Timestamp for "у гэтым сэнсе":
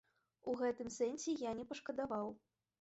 0.53-1.37